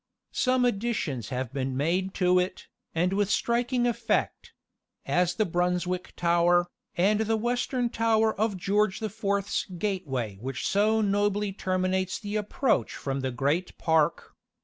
Some 0.33 0.65
additions 0.65 1.29
have 1.29 1.53
been 1.53 1.77
made 1.77 2.15
to 2.15 2.39
it, 2.39 2.67
and 2.95 3.13
with 3.13 3.29
striking 3.29 3.85
effect 3.85 4.51
as 5.05 5.35
the 5.35 5.45
Brunswick 5.45 6.15
Tower, 6.15 6.65
and 6.97 7.19
the 7.19 7.37
western 7.37 7.87
tower 7.87 8.33
of 8.33 8.57
George 8.57 8.99
the 8.99 9.11
Fourth's 9.11 9.65
Gate 9.65 10.07
way 10.07 10.39
which 10.41 10.67
so 10.67 11.01
nobly 11.01 11.53
terminates 11.53 12.17
the 12.17 12.35
approach 12.35 12.95
from 12.95 13.19
the 13.19 13.29
great 13.29 13.77
park. 13.77 14.33